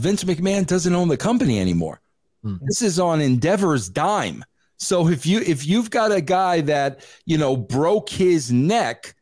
Vince 0.00 0.24
McMahon 0.24 0.66
doesn't 0.66 0.94
own 0.94 1.08
the 1.08 1.16
company 1.16 1.60
anymore. 1.60 2.00
Hmm. 2.42 2.56
This 2.62 2.82
is 2.82 2.98
on 2.98 3.20
Endeavor's 3.20 3.88
dime. 3.88 4.44
So 4.78 5.08
if 5.08 5.26
you 5.26 5.40
if 5.40 5.66
you've 5.66 5.90
got 5.90 6.10
a 6.10 6.22
guy 6.22 6.62
that, 6.62 7.06
you 7.26 7.36
know, 7.36 7.56
broke 7.56 8.08
his 8.08 8.50
neck 8.50 9.14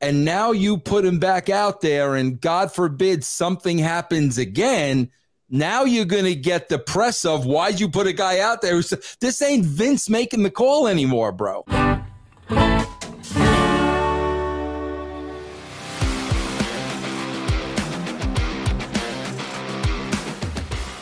and 0.00 0.24
now 0.24 0.52
you 0.52 0.78
put 0.78 1.04
him 1.04 1.18
back 1.18 1.50
out 1.50 1.80
there 1.80 2.14
and 2.14 2.40
God 2.40 2.72
forbid 2.72 3.24
something 3.24 3.78
happens 3.78 4.38
again, 4.38 5.10
now 5.50 5.82
you're 5.82 6.04
going 6.04 6.24
to 6.24 6.36
get 6.36 6.68
the 6.68 6.78
press 6.78 7.24
of 7.24 7.44
why'd 7.44 7.80
you 7.80 7.88
put 7.88 8.06
a 8.06 8.12
guy 8.12 8.38
out 8.38 8.62
there? 8.62 8.80
This 9.20 9.42
ain't 9.42 9.66
Vince 9.66 10.08
making 10.08 10.44
the 10.44 10.50
call 10.50 10.86
anymore, 10.86 11.32
bro. 11.32 11.64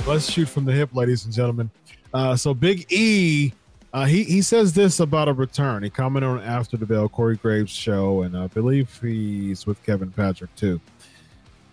Let's 0.09 0.33
shoot 0.33 0.49
from 0.49 0.65
the 0.65 0.73
hip, 0.73 0.95
ladies 0.95 1.27
and 1.27 1.35
gentlemen. 1.35 1.71
Uh, 2.15 2.35
so 2.35 2.55
Big 2.55 2.91
E, 2.91 3.53
uh, 3.93 4.07
he 4.07 4.25
he 4.25 4.41
says 4.41 4.73
this 4.73 5.01
about 5.01 5.29
a 5.29 5.35
return. 5.35 5.83
He 5.83 5.91
commented 5.91 6.31
on 6.31 6.41
After 6.41 6.79
the 6.79 6.87
Bell, 6.87 7.11
Corey 7.11 7.37
Graves' 7.37 7.71
show, 7.71 8.23
and 8.23 8.35
I 8.35 8.47
believe 8.47 8.99
he's 9.03 9.67
with 9.67 9.85
Kevin 9.85 10.11
Patrick 10.11 10.55
too. 10.57 10.81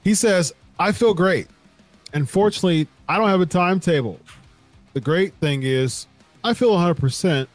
He 0.03 0.13
says, 0.13 0.53
"I 0.77 0.91
feel 0.91 1.13
great. 1.13 1.48
Unfortunately, 2.13 2.90
I 3.07 3.17
don't 3.17 3.29
have 3.29 3.40
a 3.40 3.45
timetable. 3.45 4.20
The 4.91 4.99
great 4.99 5.34
thing 5.35 5.63
is, 5.63 6.05
I 6.43 6.54
feel 6.54 6.71
100. 6.73 6.95
percent 6.95 7.48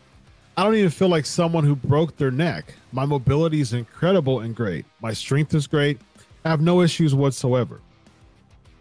I 0.57 0.65
don't 0.65 0.77
even 0.77 0.89
feel 0.89 1.09
like 1.09 1.27
someone 1.27 1.65
who 1.65 1.77
broke 1.77 2.17
their 2.17 2.31
neck. 2.31 2.75
My 2.91 3.05
mobility 3.05 3.61
is 3.61 3.75
incredible 3.75 4.41
and 4.41 4.57
great. 4.57 4.87
My 5.03 5.13
strength 5.13 5.53
is 5.55 5.67
great. 5.67 6.01
I 6.43 6.49
have 6.49 6.63
no 6.63 6.81
issues 6.81 7.15
whatsoever." 7.15 7.83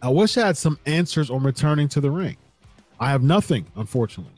I 0.01 0.09
wish 0.09 0.37
I 0.37 0.47
had 0.47 0.57
some 0.57 0.79
answers 0.85 1.29
on 1.29 1.43
returning 1.43 1.89
to 1.89 2.01
the 2.01 2.09
ring. 2.09 2.37
I 2.99 3.09
have 3.09 3.21
nothing, 3.21 3.65
unfortunately. 3.75 4.33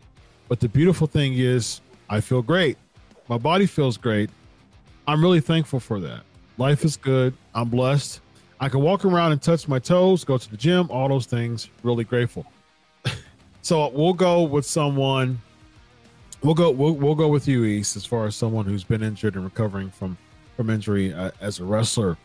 But 0.47 0.59
the 0.59 0.69
beautiful 0.69 1.07
thing 1.07 1.33
is, 1.35 1.81
I 2.09 2.19
feel 2.19 2.41
great. 2.41 2.77
My 3.27 3.37
body 3.37 3.65
feels 3.65 3.95
great. 3.95 4.29
I'm 5.07 5.21
really 5.21 5.39
thankful 5.39 5.79
for 5.79 5.99
that. 5.99 6.21
Life 6.57 6.83
is 6.83 6.97
good. 6.97 7.33
I'm 7.55 7.69
blessed. 7.69 8.21
I 8.59 8.69
can 8.69 8.81
walk 8.81 9.05
around 9.05 9.31
and 9.31 9.41
touch 9.41 9.67
my 9.67 9.79
toes, 9.79 10.23
go 10.23 10.37
to 10.37 10.49
the 10.49 10.57
gym, 10.57 10.87
all 10.91 11.07
those 11.07 11.25
things. 11.25 11.69
Really 11.83 12.03
grateful. 12.03 12.45
so 13.61 13.89
we'll 13.89 14.13
go 14.13 14.43
with 14.43 14.65
someone. 14.65 15.39
We'll 16.43 16.53
go. 16.55 16.71
We'll, 16.71 16.93
we'll 16.93 17.15
go 17.15 17.27
with 17.27 17.47
you, 17.47 17.63
East, 17.65 17.95
as 17.95 18.05
far 18.05 18.25
as 18.25 18.35
someone 18.35 18.65
who's 18.65 18.83
been 18.83 19.03
injured 19.03 19.35
and 19.35 19.43
recovering 19.43 19.89
from 19.89 20.17
from 20.57 20.69
injury 20.69 21.13
uh, 21.13 21.31
as 21.39 21.59
a 21.59 21.63
wrestler 21.63 22.17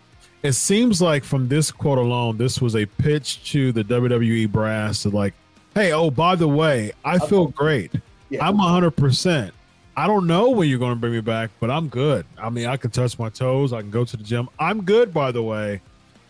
it 0.47 0.55
seems 0.55 1.02
like 1.02 1.25
from 1.25 1.48
this 1.48 1.70
quote 1.70 1.98
alone, 1.98 2.36
this 2.39 2.61
was 2.61 2.77
a 2.77 2.86
pitch 2.86 3.50
to 3.52 3.72
the 3.72 3.83
WWE 3.84 4.50
brass 4.50 5.02
to 5.02 5.11
like, 5.11 5.34
hey, 5.75 5.92
oh, 5.92 6.11
by 6.11 6.36
the 6.36 6.48
way, 6.48 6.92
I 7.05 7.19
feel 7.19 7.48
great. 7.48 7.92
Yeah. 8.30 8.47
I'm 8.47 8.56
100%. 8.56 9.50
I 9.97 10.06
don't 10.06 10.27
know 10.27 10.50
when 10.50 10.69
you're 10.69 10.78
going 10.78 10.94
to 10.94 11.00
bring 11.00 11.12
me 11.12 11.20
back, 11.20 11.50
but 11.58 11.70
I'm 11.70 11.89
good. 11.89 12.27
I 12.39 12.50
mean, 12.50 12.67
I 12.67 12.77
can 12.77 12.91
touch 12.91 13.19
my 13.19 13.28
toes. 13.28 13.72
I 13.72 13.80
can 13.80 13.91
go 13.91 14.05
to 14.05 14.17
the 14.17 14.22
gym. 14.22 14.48
I'm 14.58 14.84
good, 14.84 15.12
by 15.12 15.33
the 15.33 15.42
way. 15.42 15.80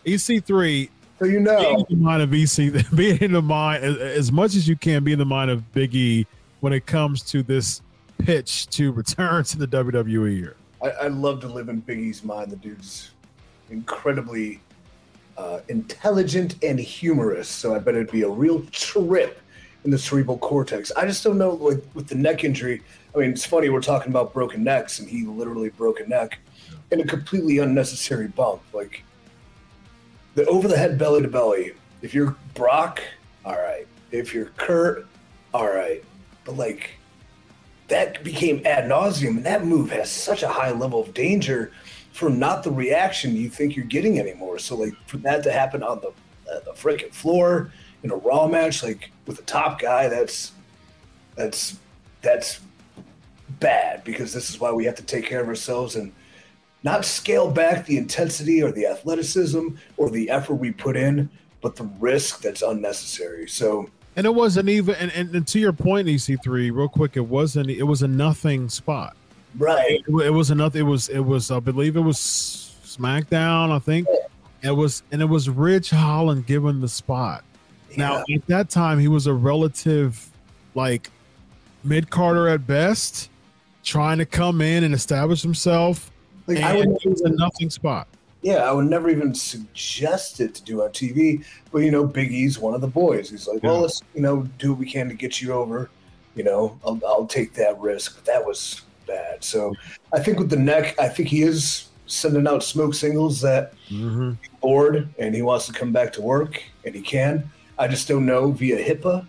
EC3. 0.05 0.89
So 1.19 1.25
you 1.25 1.41
know, 1.41 1.59
being 1.59 1.81
in 1.81 1.87
the 1.89 2.05
mind 2.05 2.23
of 2.23 2.33
EC, 2.33 2.91
being 2.95 3.19
in 3.19 3.33
the 3.33 3.43
mind 3.43 3.83
as, 3.83 3.97
as 3.97 4.33
much 4.33 4.55
as 4.55 4.69
you 4.69 4.77
can, 4.77 5.03
be 5.03 5.13
in 5.13 5.19
the 5.19 5.25
mind 5.25 5.51
of 5.51 5.73
Big 5.73 5.95
E 5.95 6.27
when 6.61 6.73
it 6.73 6.87
comes 6.87 7.23
to 7.23 7.43
this 7.43 7.83
pitch 8.19 8.69
to 8.69 8.93
return 8.93 9.43
to 9.47 9.59
the 9.59 9.67
WWE 9.67 10.37
here. 10.37 10.57
I, 10.83 10.91
I 10.91 11.09
love 11.09 11.41
to 11.41 11.49
live 11.49 11.69
in 11.69 11.81
Big 11.81 11.99
E's 11.99 12.23
mind. 12.23 12.53
The 12.53 12.57
dude's 12.57 13.11
incredibly 13.71 14.61
uh, 15.37 15.61
intelligent 15.69 16.63
and 16.63 16.79
humorous. 16.79 17.49
So 17.49 17.75
I 17.75 17.79
bet 17.79 17.95
it'd 17.95 18.11
be 18.11 18.23
a 18.23 18.29
real 18.29 18.63
trip 18.73 19.41
in 19.85 19.91
the 19.91 19.99
cerebral 19.99 20.39
cortex. 20.39 20.91
I 20.97 21.07
just 21.07 21.23
don't 21.23 21.39
know, 21.39 21.51
like 21.51 21.83
with 21.95 22.09
the 22.09 22.15
neck 22.15 22.45
injury. 22.45 22.83
I 23.15 23.19
mean, 23.19 23.31
it's 23.31 23.47
funny 23.47 23.69
we're 23.69 23.81
talking 23.81 24.11
about 24.11 24.33
broken 24.33 24.65
necks, 24.65 24.99
and 24.99 25.09
he 25.09 25.25
literally 25.25 25.71
broke 25.71 26.01
a 26.01 26.07
neck 26.07 26.39
in 26.91 27.01
a 27.01 27.07
completely 27.07 27.59
unnecessary 27.59 28.29
bump. 28.29 28.63
Like 28.73 29.03
the 30.35 30.45
over 30.47 30.69
the 30.69 30.77
head 30.77 30.99
belly 30.99 31.23
to 31.23 31.29
belly. 31.29 31.73
If 32.03 32.15
you're 32.15 32.37
Brock, 32.55 33.03
all 33.45 33.57
right. 33.57 33.87
If 34.11 34.35
you're 34.35 34.51
Kurt, 34.57 35.07
all 35.55 35.69
right. 35.69 36.05
But 36.45 36.57
like 36.57 36.91
that 37.89 38.23
became 38.25 38.67
ad 38.67 38.91
nauseum, 38.91 39.37
and 39.37 39.45
that 39.45 39.65
move 39.65 39.91
has 39.91 40.11
such 40.11 40.43
a 40.43 40.49
high 40.49 40.73
level 40.73 41.01
of 41.01 41.15
danger 41.15 41.73
for 42.17 42.31
not 42.31 42.63
the 42.63 42.71
reaction 42.71 43.37
you 43.37 43.51
think 43.51 43.77
you're 43.77 43.85
getting 43.85 44.19
anymore. 44.19 44.59
So 44.59 44.75
like 44.75 44.95
for 45.07 45.19
that 45.19 45.43
to 45.43 45.53
happen 45.53 45.83
on 45.83 46.01
the 46.01 46.09
uh, 46.51 46.61
the 46.61 46.71
freaking 46.73 47.13
floor 47.13 47.71
in 48.03 48.11
a 48.11 48.17
raw 48.17 48.49
match, 48.49 48.83
like 48.83 49.11
with 49.27 49.39
a 49.39 49.43
top 49.43 49.79
guy, 49.79 50.09
that's 50.09 50.53
that's 51.35 51.79
that's 52.23 52.61
bad 53.61 54.03
because 54.03 54.33
this 54.33 54.49
is 54.49 54.59
why 54.59 54.73
we 54.73 54.87
have 54.87 54.95
to 54.95 55.03
take 55.03 55.27
care 55.27 55.43
of 55.43 55.49
ourselves 55.49 55.95
and 55.97 56.11
not 56.83 57.05
scale 57.05 57.51
back 57.51 57.85
the 57.85 57.99
intensity 57.99 58.63
or 58.63 58.73
the 58.73 58.87
athleticism 58.87 59.69
or 59.99 60.09
the 60.09 60.31
effort 60.31 60.55
we 60.55 60.71
put 60.71 60.97
in, 60.97 61.29
but 61.61 61.77
the 61.77 61.85
risk 62.01 62.41
that's 62.41 62.63
unnecessary. 62.63 63.47
So 63.47 63.91
and 64.15 64.25
it 64.25 64.35
wasn't 64.35 64.71
even 64.71 64.95
and, 64.95 65.13
and, 65.13 65.35
and 65.35 65.47
to 65.49 65.59
your 65.59 65.75
point, 65.75 66.09
EC3, 66.09 66.75
real 66.75 66.89
quick, 66.89 67.19
it 67.19 67.27
wasn't 67.27 67.69
it 67.69 67.83
was 67.83 68.01
a 68.01 68.09
nothing 68.09 68.71
spot. 68.71 69.19
Right. 69.59 70.03
It, 70.07 70.27
it 70.27 70.31
was 70.31 70.51
another. 70.51 70.81
It 70.81 70.83
was. 70.83 71.09
It 71.09 71.21
was. 71.21 71.51
I 71.51 71.61
believe 71.61 71.97
it 71.97 72.01
was 72.01 72.19
SmackDown. 72.85 73.71
I 73.71 73.79
think 73.79 74.07
it 74.63 74.71
was, 74.71 75.03
and 75.13 75.23
it 75.23 75.27
was 75.27 75.49
Ridge 75.49 75.91
Holland 75.91 76.47
given 76.47 76.81
the 76.81 76.89
spot. 76.89 77.45
Yeah. 77.91 77.97
Now 77.97 78.25
at 78.35 78.47
that 78.49 78.71
time, 78.71 78.99
he 78.99 79.09
was 79.09 79.27
a 79.27 79.33
relative, 79.33 80.31
like 80.75 81.11
mid 81.85 82.11
carder 82.11 82.49
at 82.49 82.67
best, 82.67 83.31
trying 83.83 84.19
to 84.19 84.27
come 84.27 84.61
in 84.61 84.85
and 84.85 84.95
establish 84.95 85.43
himself. 85.43 86.11
Like 86.47 86.59
I 86.59 86.77
would, 86.77 86.89
it 86.89 87.09
was 87.09 87.23
a 87.23 87.31
nothing 87.31 87.71
spot. 87.71 88.09
Yeah, 88.43 88.59
I 88.59 88.73
would 88.73 88.87
never 88.87 89.09
even 89.09 89.35
suggest 89.35 90.41
it 90.41 90.55
to 90.55 90.63
do 90.63 90.83
on 90.83 90.91
TV. 90.91 91.45
But 91.73 91.79
you 91.79 91.91
know, 91.91 92.07
Biggie's 92.07 92.59
one 92.59 92.75
of 92.75 92.81
the 92.81 92.87
boys. 92.89 93.31
He's 93.31 93.49
like, 93.49 93.63
well, 93.63 93.81
let's 93.81 94.03
you 94.15 94.21
know 94.21 94.43
do 94.59 94.73
what 94.73 94.79
we 94.79 94.91
can 94.91 95.09
to 95.09 95.15
get 95.15 95.41
you 95.41 95.53
over. 95.53 95.91
You 96.35 96.45
know, 96.45 96.79
I'll, 96.85 97.01
I'll 97.07 97.27
take 97.27 97.55
that 97.55 97.79
risk. 97.81 98.17
But 98.17 98.25
that 98.27 98.45
was 98.45 98.83
bad. 99.07 99.43
So 99.45 99.75
I 100.13 100.21
think 100.21 100.39
with 100.39 100.51
the 100.51 100.57
neck, 100.57 100.95
I 100.99 101.09
think 101.09 101.29
he 101.29 101.43
is 101.43 101.89
sending 102.07 102.47
out 102.47 102.63
smoke 102.63 102.95
signals 102.95 103.41
that 103.41 103.73
mm-hmm. 103.89 104.33
he's 104.41 104.51
bored 104.61 105.09
and 105.19 105.35
he 105.35 105.43
wants 105.43 105.67
to 105.67 105.73
come 105.73 105.93
back 105.93 106.13
to 106.15 106.23
work, 106.23 106.63
and 106.85 106.95
he 106.95 107.03
can. 107.03 107.51
I 107.79 107.89
just 107.89 108.09
don't 108.09 108.27
know 108.27 108.53
via 108.53 108.83
HIPAA 108.83 109.27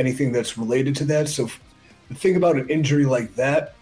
anything 0.00 0.32
that's 0.32 0.56
related 0.56 0.96
to 0.96 1.04
that. 1.04 1.28
So 1.28 1.48
the 2.08 2.14
thing 2.14 2.36
about 2.36 2.56
an 2.56 2.68
injury 2.68 3.04
like 3.04 3.34
that, 3.36 3.74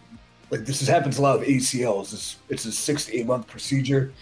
like 0.51 0.67
this 0.67 0.83
is, 0.83 0.89
happens 0.89 1.19
a 1.19 1.23
lot 1.23 1.39
with 1.39 1.49
ACLs. 1.49 2.13
It's, 2.13 2.37
it's 2.49 2.65
a 2.65 2.73
six 2.73 3.07
to 3.07 3.17
eight 3.17 3.27
month 3.27 3.47
procedure, 3.47 4.13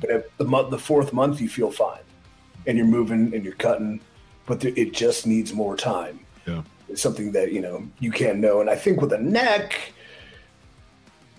but 0.00 0.10
at 0.10 0.36
the 0.38 0.44
month, 0.44 0.70
the 0.70 0.78
fourth 0.78 1.12
month, 1.12 1.40
you 1.40 1.48
feel 1.48 1.70
fine, 1.70 2.00
and 2.66 2.76
you're 2.76 2.86
moving 2.86 3.34
and 3.34 3.44
you're 3.44 3.54
cutting, 3.54 4.00
but 4.46 4.60
the, 4.60 4.78
it 4.80 4.92
just 4.92 5.26
needs 5.26 5.52
more 5.52 5.76
time. 5.76 6.20
Yeah. 6.46 6.62
It's 6.88 7.02
something 7.02 7.32
that 7.32 7.52
you 7.52 7.60
know 7.60 7.86
you 8.00 8.10
can't 8.10 8.38
know, 8.38 8.60
and 8.60 8.70
I 8.70 8.74
think 8.74 9.00
with 9.00 9.12
a 9.12 9.18
neck, 9.18 9.92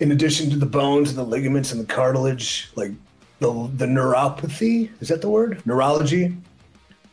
in 0.00 0.12
addition 0.12 0.50
to 0.50 0.56
the 0.56 0.66
bones 0.66 1.10
and 1.10 1.18
the 1.18 1.24
ligaments 1.24 1.72
and 1.72 1.80
the 1.80 1.92
cartilage, 1.92 2.70
like 2.74 2.92
the 3.38 3.70
the 3.76 3.86
neuropathy 3.86 4.90
is 5.00 5.08
that 5.08 5.20
the 5.20 5.28
word? 5.28 5.64
Neurology, 5.66 6.36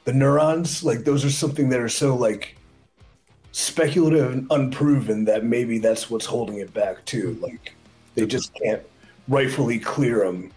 the 0.06 0.14
neurons, 0.14 0.84
like 0.84 1.04
those 1.04 1.24
are 1.24 1.32
something 1.32 1.70
that 1.70 1.80
are 1.80 1.90
so 1.90 2.16
like 2.16 2.56
speculative 3.52 4.32
and 4.32 4.48
unproven 4.52 5.26
that 5.26 5.44
maybe 5.44 5.78
that's 5.78 6.10
what's 6.10 6.26
holding 6.26 6.58
it 6.58 6.74
back 6.74 7.04
too. 7.06 7.38
Like 7.42 7.74
they 8.16 8.26
just 8.26 8.54
can't 8.56 8.82
rightfully 9.28 9.80
clear 9.80 10.20
them 10.26 10.52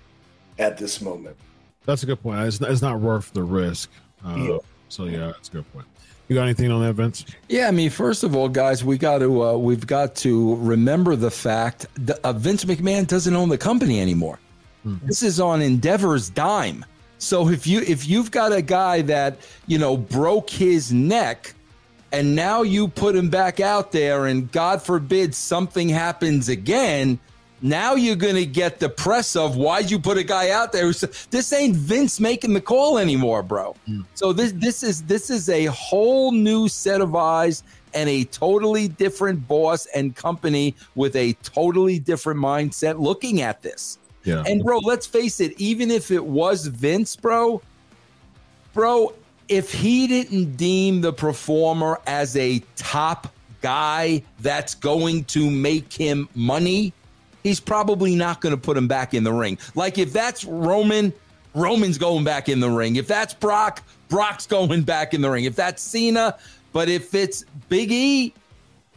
at 0.59 0.79
this 0.79 1.01
moment. 1.01 1.37
That's 1.85 2.03
a 2.03 2.07
good 2.07 2.23
point. 2.23 2.41
It's 2.47 2.61
not, 2.61 2.71
it's 2.71 2.83
not 2.83 3.01
worth 3.01 3.33
the 3.33 3.43
risk. 3.43 3.91
Uh, 4.25 4.37
yeah. 4.37 4.59
So 4.89 5.05
yeah, 5.05 5.27
that's 5.27 5.49
a 5.49 5.53
good 5.53 5.73
point. 5.73 5.87
You 6.29 6.35
got 6.35 6.45
anything 6.45 6.71
on 6.71 6.83
that, 6.83 6.95
Vince? 6.95 7.25
Yeah, 7.49 7.69
I 7.69 7.71
mean, 7.71 7.91
first 7.91 8.25
of 8.25 8.35
all, 8.35 8.49
guys, 8.49 8.83
we 8.83 8.97
got 8.97 9.19
to 9.19 9.45
uh, 9.45 9.57
we've 9.57 9.87
got 9.87 10.15
to 10.17 10.57
remember 10.57 11.17
the 11.17 11.31
fact 11.31 11.87
that 11.97 12.19
uh, 12.25 12.33
Vince 12.33 12.65
McMahon 12.65 13.07
doesn't 13.07 13.35
own 13.35 13.51
the 13.51 13.59
company 13.59 14.01
anymore. 14.01 14.39
Mm-hmm. 14.87 15.07
This 15.07 15.23
is 15.23 15.39
on 15.39 15.61
Endeavor's 15.61 16.31
dime. 16.31 16.85
So 17.19 17.49
if 17.49 17.67
you 17.67 17.81
if 17.81 18.07
you've 18.07 18.31
got 18.31 18.53
a 18.53 18.63
guy 18.63 19.03
that 19.03 19.39
you 19.67 19.79
know 19.79 19.97
broke 19.97 20.49
his 20.49 20.93
neck, 20.93 21.55
and 22.13 22.35
now 22.35 22.63
you 22.63 22.89
put 22.89 23.15
him 23.15 23.29
back 23.29 23.61
out 23.61 23.93
there, 23.93 24.27
and 24.27 24.51
God 24.51 24.83
forbid 24.83 25.35
something 25.35 25.89
happens 25.89 26.49
again, 26.49 27.19
now 27.65 27.95
you're 27.95 28.15
going 28.15 28.35
to 28.35 28.45
get 28.45 28.79
the 28.79 28.91
press 28.91 29.35
of 29.35 29.57
why'd 29.57 29.91
you 29.91 29.99
put 29.99 30.19
a 30.19 30.23
guy 30.23 30.51
out 30.51 30.71
there? 30.71 30.93
This 31.31 31.51
ain't 31.51 31.75
Vince 31.75 32.21
making 32.21 32.53
the 32.53 32.61
call 32.61 32.99
anymore, 32.99 33.43
bro. 33.43 33.75
Mm. 33.89 34.05
So 34.13 34.35
this 34.35 34.53
this 34.53 34.83
is 34.83 35.03
this 35.05 35.31
is 35.31 35.49
a 35.49 35.65
whole 35.67 36.31
new 36.31 36.69
set 36.69 37.01
of 37.01 37.17
eyes 37.17 37.63
and 37.95 38.07
a 38.11 38.25
totally 38.25 38.89
different 38.89 39.49
boss 39.49 39.87
and 39.95 40.15
company 40.15 40.75
with 40.95 41.17
a 41.17 41.33
totally 41.43 41.99
different 41.99 42.39
mindset 42.39 43.01
looking 43.01 43.41
at 43.41 43.63
this. 43.63 43.99
Yeah. 44.25 44.43
And 44.47 44.63
bro, 44.63 44.79
let's 44.79 45.07
face 45.07 45.41
it, 45.41 45.59
even 45.59 45.91
if 45.91 46.11
it 46.11 46.25
was 46.25 46.67
Vince, 46.67 47.17
bro, 47.17 47.63
bro, 48.75 49.15
if 49.49 49.73
he 49.73 50.07
didn't 50.07 50.57
deem 50.57 51.01
the 51.01 51.15
performer 51.15 51.99
as 52.07 52.37
a 52.37 52.63
top 52.77 53.33
guy 53.63 54.23
that's 54.41 54.75
going 54.75 55.25
to 55.25 55.51
make 55.51 55.91
him 55.91 56.29
money, 56.35 56.93
he's 57.45 57.61
probably 57.61 58.17
not 58.17 58.41
going 58.41 58.55
to 58.55 58.61
put 58.61 58.77
him 58.77 58.89
back 58.89 59.15
in 59.15 59.23
the 59.23 59.33
ring. 59.33 59.57
Like 59.77 59.99
if 59.99 60.13
that's 60.13 60.45
Roman, 60.45 61.13
Roman's 61.55 61.99
going 61.99 62.25
back 62.25 62.49
in 62.49 62.59
the 62.59 62.71
ring. 62.71 62.97
If 62.97 63.07
that's 63.07 63.33
Brock, 63.33 63.85
Brock's 64.09 64.47
going 64.49 64.83
back 64.83 65.15
in 65.15 65.21
the 65.21 65.31
ring. 65.31 65.45
If 65.45 65.55
that's 65.55 65.81
Cena, 65.81 66.37
but 66.73 66.89
if 66.89 67.15
it's 67.15 67.45
Big 67.69 67.93
E, 67.93 68.35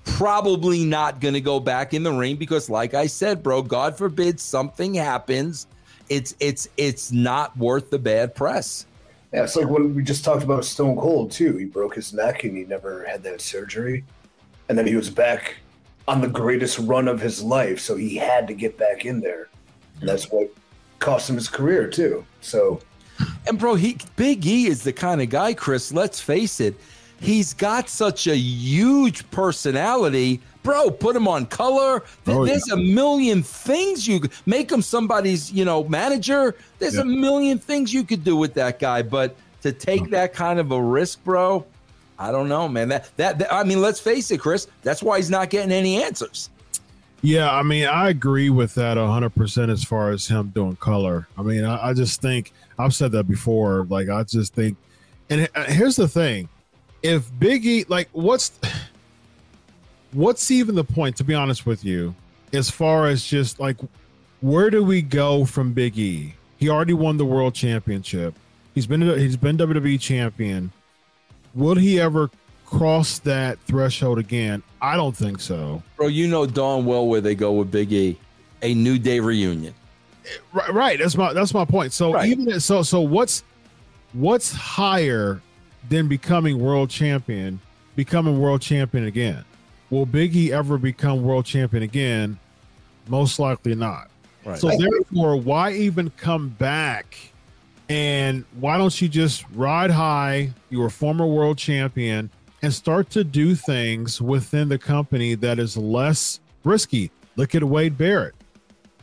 probably 0.03 0.85
not 0.85 1.19
going 1.19 1.33
to 1.35 1.41
go 1.41 1.59
back 1.59 1.93
in 1.93 2.01
the 2.01 2.11
ring 2.11 2.37
because 2.37 2.69
like 2.69 2.95
I 2.95 3.05
said, 3.05 3.43
bro, 3.43 3.61
God 3.61 3.95
forbid 3.95 4.39
something 4.39 4.95
happens, 4.95 5.67
it's 6.09 6.33
it's 6.39 6.69
it's 6.77 7.11
not 7.11 7.55
worth 7.57 7.89
the 7.89 7.99
bad 7.99 8.33
press. 8.33 8.85
Yeah, 9.33 9.43
it's 9.43 9.57
like 9.57 9.67
when 9.67 9.93
we 9.93 10.03
just 10.03 10.23
talked 10.23 10.43
about 10.43 10.63
Stone 10.63 10.95
Cold 10.95 11.31
too. 11.31 11.57
He 11.57 11.65
broke 11.65 11.95
his 11.95 12.13
neck 12.13 12.45
and 12.45 12.55
he 12.55 12.63
never 12.63 13.05
had 13.05 13.23
that 13.23 13.41
surgery. 13.41 14.05
And 14.69 14.77
then 14.77 14.87
he 14.87 14.95
was 14.95 15.09
back 15.09 15.57
on 16.07 16.21
the 16.21 16.27
greatest 16.27 16.79
run 16.79 17.07
of 17.07 17.19
his 17.19 17.43
life, 17.43 17.79
so 17.79 17.95
he 17.95 18.15
had 18.15 18.47
to 18.47 18.53
get 18.53 18.77
back 18.77 19.05
in 19.05 19.19
there. 19.19 19.49
And 19.99 20.07
that's 20.07 20.31
what 20.31 20.49
cost 20.99 21.29
him 21.29 21.35
his 21.35 21.49
career 21.49 21.87
too. 21.87 22.25
So 22.41 22.79
And 23.47 23.57
bro, 23.59 23.75
he 23.75 23.97
Big 24.15 24.45
E 24.45 24.67
is 24.67 24.83
the 24.83 24.93
kind 24.93 25.21
of 25.21 25.29
guy, 25.29 25.53
Chris, 25.53 25.91
let's 25.91 26.19
face 26.19 26.59
it. 26.59 26.75
He's 27.19 27.53
got 27.53 27.89
such 27.89 28.27
a 28.27 28.35
huge 28.37 29.29
personality. 29.31 30.39
Bro, 30.61 30.91
put 30.91 31.15
him 31.15 31.27
on 31.27 31.45
color. 31.47 32.03
Oh, 32.27 32.45
There's 32.45 32.67
yeah. 32.67 32.75
a 32.75 32.77
million 32.77 33.41
things 33.41 34.07
you 34.07 34.19
could 34.19 34.31
make 34.45 34.71
him 34.71 34.81
somebody's, 34.83 35.51
you 35.51 35.65
know, 35.65 35.83
manager. 35.85 36.55
There's 36.77 36.95
Yeah. 36.95 37.01
a 37.01 37.05
million 37.05 37.57
things 37.57 37.91
you 37.93 38.03
could 38.03 38.23
do 38.23 38.35
with 38.35 38.53
that 38.55 38.79
guy, 38.79 39.01
but 39.01 39.35
to 39.63 39.71
take 39.71 40.09
that 40.11 40.33
kind 40.33 40.59
of 40.59 40.71
a 40.71 40.79
risk, 40.81 41.23
bro, 41.23 41.65
I 42.19 42.31
don't 42.31 42.49
know, 42.49 42.67
man. 42.67 42.89
That, 42.89 43.09
that 43.17 43.39
that 43.39 43.53
I 43.53 43.63
mean, 43.63 43.81
let's 43.81 43.99
face 43.99 44.31
it, 44.31 44.39
Chris. 44.39 44.67
That's 44.81 45.03
why 45.03 45.17
he's 45.17 45.29
not 45.29 45.49
getting 45.49 45.71
any 45.71 46.01
answers. 46.03 46.49
Yeah, 47.21 47.51
I 47.51 47.63
mean, 47.63 47.85
I 47.85 48.09
agree 48.09 48.49
with 48.49 48.75
that 48.75 48.95
100% 48.97 49.71
as 49.71 49.83
far 49.83 50.11
as 50.11 50.27
him 50.27 50.49
doing 50.49 50.75
color. 50.75 51.27
I 51.37 51.41
mean, 51.41 51.65
I, 51.65 51.89
I 51.89 51.93
just 51.93 52.21
think, 52.21 52.53
I've 52.77 52.93
said 52.93 53.11
that 53.13 53.23
before. 53.23 53.85
Like, 53.89 54.07
I 54.07 54.23
just 54.23 54.53
think, 54.53 54.77
and 55.29 55.49
uh, 55.55 55.63
here's 55.63 55.95
the 55.95 56.07
thing 56.07 56.47
if 57.01 57.29
Biggie, 57.31 57.89
like, 57.89 58.09
what's, 58.11 58.51
what's 60.11 60.51
even 60.51 60.75
the 60.75 60.83
point, 60.83 61.17
to 61.17 61.23
be 61.23 61.33
honest 61.33 61.65
with 61.65 61.83
you, 61.83 62.13
as 62.53 62.69
far 62.69 63.07
as 63.07 63.25
just 63.25 63.59
like, 63.59 63.77
where 64.41 64.69
do 64.69 64.83
we 64.83 65.01
go 65.01 65.43
from 65.43 65.73
Big 65.73 65.97
E? 65.97 66.35
He 66.57 66.69
already 66.69 66.93
won 66.93 67.17
the 67.17 67.25
world 67.25 67.53
championship. 67.55 68.35
He's 68.73 68.87
been 68.87 69.01
he's 69.01 69.37
been 69.37 69.57
WWE 69.57 69.99
champion. 69.99 70.71
Will 71.57 71.75
he 71.75 71.99
ever 71.99 72.29
cross 72.67 73.17
that 73.19 73.57
threshold 73.61 74.19
again? 74.19 74.61
I 74.79 74.95
don't 74.95 75.17
think 75.17 75.41
so. 75.41 75.81
Bro, 75.95 76.07
you 76.07 76.27
know 76.27 76.45
darn 76.45 76.85
well 76.85 77.07
where 77.07 77.19
they 77.19 77.33
go 77.33 77.51
with 77.53 77.71
Big 77.71 77.91
E. 77.91 78.17
A 78.61 78.73
New 78.73 78.97
Day 78.99 79.19
reunion. 79.19 79.73
Right, 80.53 80.71
right. 80.73 80.99
That's 80.99 81.15
my 81.17 81.33
that's 81.33 81.53
my 81.53 81.65
point. 81.65 81.93
So 81.93 82.13
Right. 82.13 82.29
even 82.29 82.59
so, 82.59 82.83
so 82.83 83.01
what's 83.01 83.43
what's 84.13 84.51
higher 84.51 85.41
than 85.89 86.07
becoming 86.07 86.59
world 86.59 86.89
champion? 86.89 87.59
Becoming 87.95 88.39
world 88.39 88.61
champion 88.61 89.05
again? 89.05 89.43
Will 89.89 90.05
Biggie 90.05 90.49
ever 90.49 90.77
become 90.77 91.23
world 91.23 91.45
champion 91.45 91.81
again? 91.81 92.37
Most 93.07 93.39
likely 93.39 93.73
not. 93.73 94.09
Right. 94.45 94.59
So 94.59 94.69
therefore, 94.77 95.37
why 95.37 95.71
even 95.71 96.11
come 96.17 96.49
back? 96.49 97.17
And 97.89 98.43
why 98.59 98.77
don't 98.77 98.99
you 99.01 99.07
just 99.07 99.45
ride 99.53 99.91
high? 99.91 100.51
You 100.69 100.79
were 100.79 100.89
former 100.89 101.25
world 101.25 101.57
champion 101.57 102.29
and 102.61 102.73
start 102.73 103.09
to 103.11 103.23
do 103.23 103.55
things 103.55 104.21
within 104.21 104.69
the 104.69 104.77
company 104.77 105.35
that 105.35 105.59
is 105.59 105.77
less 105.77 106.39
risky. 106.63 107.11
Look 107.35 107.55
at 107.55 107.63
Wade 107.63 107.97
Barrett. 107.97 108.35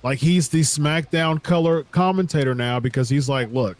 Like 0.02 0.19
he's 0.19 0.50
the 0.50 0.60
SmackDown 0.60 1.42
color 1.42 1.84
commentator 1.84 2.54
now 2.54 2.78
because 2.78 3.08
he's 3.08 3.28
like, 3.28 3.50
look, 3.52 3.78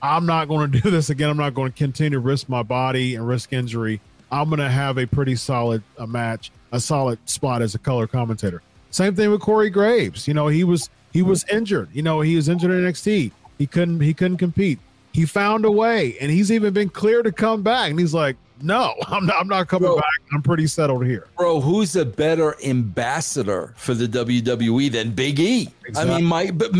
I'm 0.00 0.26
not 0.26 0.46
going 0.46 0.70
to 0.72 0.80
do 0.80 0.90
this 0.90 1.10
again. 1.10 1.30
I'm 1.30 1.36
not 1.36 1.54
going 1.54 1.72
to 1.72 1.76
continue 1.76 2.10
to 2.10 2.20
risk 2.20 2.48
my 2.48 2.62
body 2.62 3.16
and 3.16 3.26
risk 3.26 3.52
injury. 3.52 4.00
I'm 4.30 4.48
going 4.48 4.60
to 4.60 4.70
have 4.70 4.98
a 4.98 5.06
pretty 5.06 5.36
solid 5.36 5.82
a 5.98 6.06
match, 6.06 6.52
a 6.72 6.80
solid 6.80 7.18
spot 7.28 7.62
as 7.62 7.74
a 7.74 7.78
color 7.78 8.06
commentator. 8.06 8.62
Same 8.90 9.14
thing 9.14 9.30
with 9.30 9.40
Corey 9.40 9.70
Graves. 9.70 10.28
You 10.28 10.34
know, 10.34 10.46
he 10.46 10.62
was 10.62 10.90
he 11.12 11.22
was 11.22 11.44
injured. 11.50 11.88
You 11.92 12.02
know, 12.02 12.20
he 12.20 12.36
was 12.36 12.48
injured 12.48 12.70
in 12.70 12.84
NXT. 12.84 13.32
He 13.58 13.66
couldn't 13.66 14.00
he 14.00 14.14
couldn't 14.14 14.38
compete. 14.38 14.78
He 15.12 15.26
found 15.26 15.64
a 15.64 15.70
way, 15.70 16.16
and 16.20 16.30
he's 16.30 16.50
even 16.50 16.72
been 16.74 16.88
clear 16.88 17.22
to 17.22 17.30
come 17.30 17.62
back. 17.62 17.88
And 17.90 18.00
he's 18.00 18.12
like, 18.14 18.36
no, 18.60 18.94
I'm 19.06 19.26
not. 19.26 19.36
I'm 19.40 19.46
not 19.48 19.68
coming 19.68 19.88
Bro. 19.88 19.96
back. 19.96 20.04
I'm 20.32 20.42
pretty 20.42 20.66
settled 20.66 21.06
here. 21.06 21.28
Bro, 21.36 21.60
who's 21.60 21.94
a 21.94 22.04
better 22.04 22.56
ambassador 22.64 23.74
for 23.76 23.94
the 23.94 24.06
WWE 24.08 24.90
than 24.90 25.12
Big 25.12 25.38
E? 25.38 25.68
I 25.96 26.04
mean, 26.04 26.24
my 26.24 26.50
but 26.50 26.72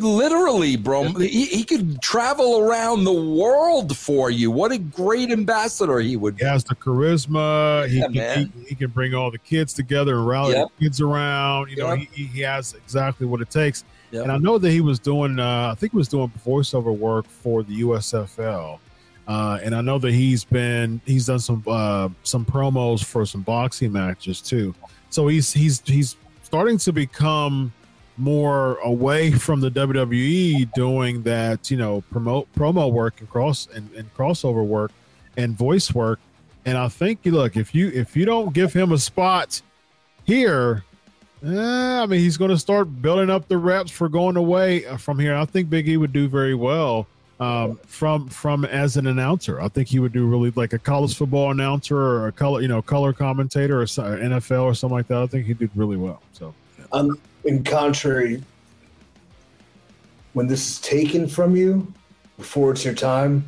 literally, 0.00 0.76
bro, 0.76 1.04
he, 1.14 1.46
he 1.46 1.64
could 1.64 2.00
travel 2.02 2.58
around 2.60 3.04
the 3.04 3.12
world 3.12 3.96
for 3.96 4.30
you. 4.30 4.50
What 4.50 4.70
a 4.72 4.78
great 4.78 5.30
ambassador 5.30 5.98
he 5.98 6.16
would 6.16 6.38
He 6.38 6.44
has 6.44 6.62
the 6.64 6.74
charisma. 6.76 7.88
He, 7.88 7.98
Yeah, 7.98 8.34
can, 8.34 8.52
he, 8.56 8.64
he 8.68 8.74
can 8.74 8.90
bring 8.90 9.14
all 9.14 9.30
the 9.30 9.38
kids 9.38 9.72
together 9.72 10.16
and 10.18 10.26
rally 10.26 10.54
Yep. 10.54 10.68
the 10.78 10.84
kids 10.84 11.00
around. 11.00 11.70
You 11.70 11.76
know, 11.78 11.92
Yep. 11.94 12.08
he, 12.12 12.24
he 12.26 12.40
has 12.42 12.74
exactly 12.74 13.26
what 13.26 13.40
it 13.40 13.50
takes. 13.50 13.84
Yep. 14.10 14.24
And 14.24 14.32
I 14.32 14.38
know 14.38 14.58
that 14.58 14.70
he 14.70 14.80
was 14.80 14.98
doing, 14.98 15.38
uh, 15.38 15.70
I 15.72 15.74
think 15.76 15.92
he 15.92 15.98
was 15.98 16.08
doing 16.08 16.32
voiceover 16.44 16.96
work 16.96 17.26
for 17.26 17.62
the 17.62 17.82
USFL. 17.82 18.78
Uh, 19.28 19.60
and 19.62 19.74
I 19.74 19.80
know 19.80 19.98
that 19.98 20.12
he's 20.12 20.42
been 20.42 21.00
he's 21.06 21.26
done 21.26 21.38
some 21.38 21.62
uh, 21.66 22.08
some 22.24 22.44
promos 22.44 23.04
for 23.04 23.24
some 23.24 23.42
boxing 23.42 23.92
matches 23.92 24.40
too. 24.40 24.74
So 25.10 25.28
he's 25.28 25.52
he's 25.52 25.80
he's 25.86 26.16
starting 26.42 26.78
to 26.78 26.92
become 26.92 27.72
more 28.16 28.76
away 28.78 29.30
from 29.30 29.60
the 29.60 29.70
WWE 29.70 30.72
doing 30.72 31.22
that, 31.22 31.70
you 31.70 31.76
know, 31.76 32.02
promote 32.10 32.52
promo 32.54 32.90
work 32.92 33.20
and 33.20 33.30
cross 33.30 33.68
and, 33.74 33.90
and 33.92 34.12
crossover 34.14 34.66
work 34.66 34.92
and 35.36 35.56
voice 35.56 35.94
work. 35.94 36.20
And 36.64 36.76
I 36.76 36.88
think 36.88 37.20
you 37.22 37.32
look, 37.32 37.56
if 37.56 37.74
you 37.74 37.88
if 37.94 38.16
you 38.16 38.24
don't 38.24 38.52
give 38.52 38.72
him 38.72 38.92
a 38.92 38.98
spot 38.98 39.62
here, 40.24 40.84
eh, 41.44 42.02
I 42.02 42.06
mean 42.06 42.20
he's 42.20 42.36
going 42.36 42.50
to 42.50 42.58
start 42.58 43.02
building 43.02 43.30
up 43.30 43.48
the 43.48 43.58
reps 43.58 43.90
for 43.90 44.08
going 44.08 44.36
away 44.36 44.86
uh, 44.86 44.96
from 44.96 45.18
here. 45.18 45.34
I 45.34 45.44
think 45.44 45.70
Big 45.70 45.88
E 45.88 45.96
would 45.96 46.12
do 46.12 46.28
very 46.28 46.54
well 46.54 47.06
um, 47.40 47.78
from 47.86 48.28
from 48.28 48.64
as 48.66 48.96
an 48.96 49.06
announcer. 49.06 49.60
I 49.60 49.68
think 49.68 49.88
he 49.88 49.98
would 49.98 50.12
do 50.12 50.26
really 50.26 50.50
like 50.50 50.72
a 50.72 50.78
college 50.78 51.16
football 51.16 51.50
announcer 51.50 51.96
or 51.96 52.28
a 52.28 52.32
color 52.32 52.60
you 52.60 52.68
know 52.68 52.82
color 52.82 53.12
commentator 53.12 53.78
or 53.78 53.82
or 53.82 53.86
NFL 53.86 54.62
or 54.62 54.74
something 54.74 54.96
like 54.96 55.08
that. 55.08 55.22
I 55.22 55.26
think 55.26 55.46
he 55.46 55.54
did 55.54 55.70
really 55.74 55.96
well. 55.96 56.22
So 56.32 56.54
Um, 56.92 57.18
in 57.44 57.64
contrary, 57.64 58.42
when 60.34 60.46
this 60.46 60.68
is 60.68 60.80
taken 60.80 61.26
from 61.26 61.56
you 61.56 61.92
before 62.36 62.72
it's 62.72 62.84
your 62.84 62.94
time, 62.94 63.44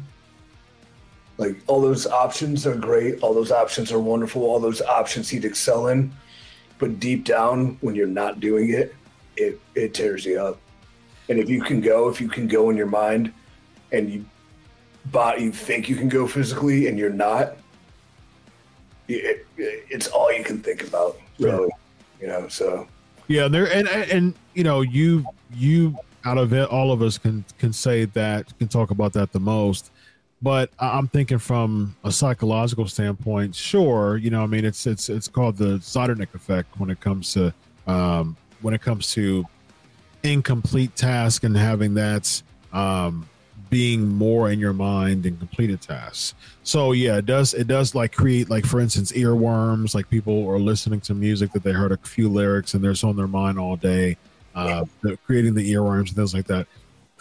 like 1.39 1.57
all 1.67 1.81
those 1.81 2.07
options 2.07 2.67
are 2.67 2.75
great, 2.75 3.23
all 3.23 3.35
those 3.35 3.53
options 3.53 3.93
are 3.93 4.01
wonderful, 4.01 4.43
all 4.43 4.61
those 4.61 4.81
options 4.83 5.29
he'd 5.29 5.45
excel 5.45 5.89
in, 5.89 6.13
but 6.83 6.99
deep 6.99 7.23
down, 7.23 7.79
when 7.81 7.95
you're 7.95 8.09
not 8.09 8.41
doing 8.41 8.71
it, 8.71 8.93
it 9.37 9.61
it 9.77 9.95
tears 9.95 10.25
you 10.25 10.41
up. 10.41 10.59
And 11.29 11.39
if 11.39 11.49
you 11.49 11.63
can 11.63 11.81
go, 11.81 12.09
if 12.09 12.21
you 12.21 12.29
can 12.29 12.49
go 12.49 12.71
in 12.71 12.77
your 12.77 12.89
mind, 12.89 13.33
and 13.93 14.11
you 14.11 14.25
but 15.13 15.41
you 15.41 15.53
think 15.53 15.89
you 15.89 15.95
can 15.95 16.09
go 16.09 16.27
physically 16.27 16.89
and 16.89 16.99
you're 16.99 17.09
not, 17.09 17.57
it, 19.07 19.47
it, 19.57 19.87
it's 19.91 20.09
all 20.09 20.33
you 20.33 20.43
can 20.43 20.59
think 20.59 20.83
about, 20.83 21.21
really. 21.39 21.71
You 22.21 22.27
know, 22.27 22.49
so. 22.49 22.89
Yeah, 23.29 23.47
there 23.47 23.73
and 23.73 23.87
and, 23.89 24.11
and 24.11 24.35
you 24.55 24.65
know 24.65 24.81
you 24.81 25.25
you 25.55 25.97
out 26.25 26.37
of 26.37 26.53
it, 26.53 26.69
all 26.69 26.91
of 26.91 27.01
us 27.01 27.17
can 27.17 27.45
can 27.59 27.73
say 27.73 28.07
that 28.07 28.59
can 28.59 28.67
talk 28.67 28.91
about 28.91 29.13
that 29.13 29.31
the 29.31 29.39
most. 29.39 29.93
But 30.43 30.71
I'm 30.81 31.07
thinking 31.07 31.39
from 31.39 31.95
a 32.03 32.11
psychological 32.11 32.89
standpoint. 32.89 33.55
Sure, 33.55 34.17
you 34.17 34.31
know, 34.31 34.43
I 34.43 34.47
mean, 34.47 34.65
it's 34.65 34.87
it's 34.87 35.09
it's 35.09 35.29
called 35.29 35.57
the 35.57 35.79
Zeigarnik 35.79 36.35
effect 36.35 36.79
when 36.81 36.91
it 36.91 37.01
comes 37.01 37.33
to 37.35 37.55
um, 37.87 38.37
when 38.61 38.75
it 38.75 38.83
comes 38.83 39.13
to 39.13 39.45
incomplete 40.25 40.95
task 40.97 41.45
and 41.45 41.57
having 41.57 41.95
that 41.95 42.43
um, 42.73 43.29
being 43.71 44.07
more 44.07 44.51
in 44.51 44.59
your 44.59 44.73
mind 44.73 45.23
than 45.23 45.37
completed 45.39 45.81
tasks. 45.81 46.35
So 46.63 46.93
yeah, 46.93 47.17
it 47.19 47.27
does 47.27 47.55
it 47.55 47.69
does 47.69 47.95
like 47.95 48.13
create 48.13 48.51
like 48.51 48.67
for 48.67 48.81
instance 48.81 49.13
earworms. 49.13 49.95
Like 49.95 50.11
people 50.11 50.49
are 50.49 50.59
listening 50.59 51.01
to 51.03 51.15
music 51.15 51.53
that 51.53 51.63
they 51.63 51.73
heard 51.73 51.93
a 51.93 51.97
few 51.97 52.29
lyrics 52.29 52.75
and 52.75 52.83
there's 52.83 53.05
on 53.05 53.17
their 53.17 53.29
mind 53.29 53.59
all 53.59 53.77
day. 53.77 54.17
Uh, 54.55 54.85
the- 55.01 55.17
creating 55.25 55.55
the 55.55 55.73
earworms 55.73 56.09
and 56.09 56.17
things 56.17 56.35
like 56.35 56.47
that. 56.47 56.67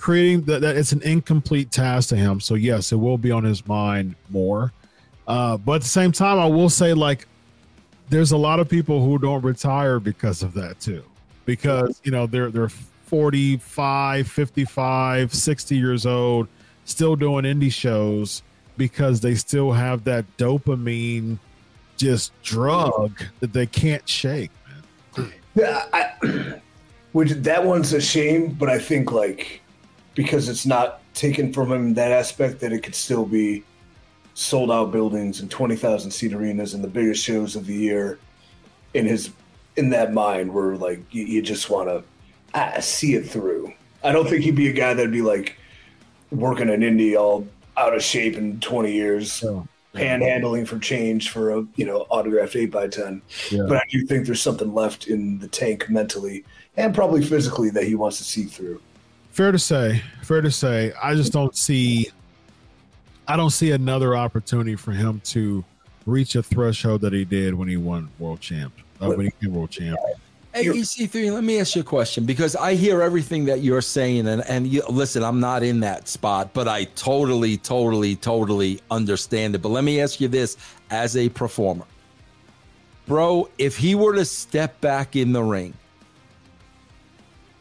Creating 0.01 0.41
that, 0.46 0.62
that 0.62 0.77
it's 0.77 0.91
an 0.93 1.01
incomplete 1.03 1.70
task 1.70 2.10
to 2.10 2.15
him. 2.15 2.39
So 2.39 2.55
yes, 2.55 2.91
it 2.91 2.96
will 2.96 3.20
be 3.20 3.29
on 3.29 3.43
his 3.43 3.67
mind 3.67 4.15
more. 4.31 4.74
Uh, 5.27 5.58
but 5.58 5.74
at 5.74 5.81
the 5.84 5.88
same 5.88 6.12
time, 6.12 6.39
I 6.39 6.48
will 6.48 6.72
say 6.72 6.96
like 6.96 7.27
there's 8.10 8.31
a 8.31 8.38
lot 8.38 8.60
of 8.60 8.67
people 8.67 9.05
who 9.05 9.20
don't 9.20 9.43
retire 9.43 10.00
because 10.00 10.41
of 10.41 10.55
that 10.55 10.79
too. 10.79 11.03
Because 11.46 12.01
you 12.03 12.12
know 12.12 12.25
they're 12.25 12.50
they're 12.50 12.70
45, 12.70 14.27
55, 14.27 15.34
60 15.34 15.75
years 15.75 16.05
old, 16.08 16.48
still 16.86 17.15
doing 17.15 17.46
indie 17.46 17.72
shows 17.72 18.41
because 18.77 19.22
they 19.22 19.36
still 19.36 19.72
have 19.72 20.05
that 20.05 20.25
dopamine 20.38 21.38
just 21.98 22.31
drug 22.41 23.22
that 23.39 23.53
they 23.53 23.67
can't 23.67 24.10
shake, 24.10 24.50
man. 25.15 25.31
Yeah, 25.53 25.86
I, 25.93 26.62
which 27.12 27.31
that 27.31 27.63
one's 27.63 27.93
a 27.93 28.01
shame, 28.01 28.53
but 28.53 28.70
I 28.70 28.79
think 28.79 29.12
like 29.12 29.62
because 30.15 30.50
it's 30.50 30.65
not 30.65 31.01
taken 31.13 31.51
from 31.53 31.72
him 31.72 31.94
that 31.94 32.12
aspect 32.12 32.60
that 32.60 32.72
it 32.72 32.84
could 32.84 32.96
still 32.96 33.25
be 33.25 33.63
sold 34.34 34.72
out 34.72 34.91
buildings 34.91 35.41
and 35.41 35.51
20,000 35.51 36.10
seat 36.12 36.34
arenas 36.34 36.74
and 36.74 36.84
the 36.84 36.88
biggest 36.88 37.24
shows 37.24 37.56
of 37.56 37.65
the 37.65 37.74
year 37.74 38.18
in 38.94 39.06
his 39.06 39.32
in 39.77 39.89
that 39.89 40.13
mind 40.13 40.53
where 40.53 40.75
like 40.75 41.00
you, 41.12 41.24
you 41.24 41.41
just 41.41 41.70
want 41.70 41.88
to 41.88 42.03
ah, 42.53 42.80
see 42.80 43.15
it 43.15 43.24
through. 43.24 43.72
I 44.03 44.12
don't 44.12 44.27
think 44.27 44.44
he'd 44.44 44.56
be 44.56 44.70
a 44.70 44.74
guy 44.74 44.94
that'd 44.94 45.12
be 45.12 45.22
like 45.22 45.58
working 46.32 46.70
an 46.70 46.82
indie 46.82 47.18
all 47.20 47.48
out 47.77 47.94
of 47.96 48.03
shape 48.03 48.36
in 48.36 48.60
20 48.60 48.91
years, 48.91 49.44
panhandling 49.94 50.68
for 50.68 50.80
change 50.80 51.30
for 51.30 51.51
a 51.51 51.65
you 51.75 51.86
know 51.86 52.06
autographed 52.10 52.56
eight 52.56 52.72
by 52.72 52.88
ten. 52.88 53.22
But 53.68 53.77
I 53.77 53.84
do 53.89 54.06
think 54.06 54.25
there's 54.25 54.41
something 54.41 54.74
left 54.74 55.08
in 55.08 55.39
the 55.39 55.48
tank 55.48 55.89
mentally 55.89 56.44
and 56.77 56.96
probably 56.96 57.24
physically 57.24 57.70
that 57.72 57.84
he 57.84 57.96
wants 57.96 58.18
to 58.18 58.24
see 58.24 58.44
through. 58.44 58.82
Fair 59.32 59.52
to 59.52 59.60
say, 59.60 60.04
fair 60.22 60.42
to 60.42 60.52
say. 60.52 60.94
I 61.02 61.16
just 61.16 61.32
don't 61.32 61.56
see 61.56 62.12
I 63.28 63.38
don't 63.38 63.52
see 63.52 63.72
another 63.72 64.16
opportunity 64.16 64.76
for 64.76 64.92
him 64.92 65.22
to 65.26 65.64
reach 66.06 66.36
a 66.36 66.44
threshold 66.44 67.02
that 67.02 67.14
he 67.14 67.24
did 67.24 67.54
when 67.54 67.70
he 67.70 67.78
won 67.78 68.10
world 68.20 68.42
champ. 68.42 68.74
Uh, 69.00 69.08
when 69.08 69.22
he 69.22 69.32
became 69.40 69.54
world 69.54 69.72
champ. 69.72 69.98
Hey, 70.54 70.66
EC3, 70.66 71.34
let 71.34 71.46
me 71.46 71.62
ask 71.62 71.76
you 71.76 71.82
a 71.82 71.86
question 71.86 72.26
because 72.26 72.58
I 72.58 72.74
hear 72.74 73.02
everything 73.02 73.46
that 73.46 73.62
you're 73.62 73.82
saying, 73.82 74.28
and 74.28 74.44
and 74.50 74.68
you, 74.68 74.84
listen, 74.90 75.24
I'm 75.24 75.40
not 75.40 75.64
in 75.64 75.80
that 75.80 76.10
spot, 76.10 76.54
but 76.54 76.68
I 76.68 76.84
totally, 76.84 77.56
totally, 77.56 78.18
totally 78.18 78.82
understand 78.92 79.56
it. 79.56 79.62
But 79.62 79.70
let 79.70 79.86
me 79.86 80.02
ask 80.02 80.20
you 80.20 80.28
this: 80.28 80.58
as 80.90 81.16
a 81.16 81.30
performer, 81.30 81.86
bro, 83.08 83.48
if 83.58 83.78
he 83.78 83.96
were 83.96 84.14
to 84.14 84.26
step 84.26 84.82
back 84.82 85.16
in 85.16 85.32
the 85.32 85.42
ring, 85.42 85.74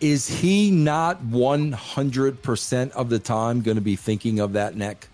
is 0.00 0.28
he 0.28 0.70
not 0.70 1.22
100 1.22 2.42
percent 2.42 2.92
of 2.92 3.10
the 3.10 3.18
time 3.18 3.60
going 3.60 3.76
to 3.76 3.82
be 3.82 3.96
thinking 3.96 4.40
of 4.40 4.52
that 4.54 4.76
neck, 4.76 5.08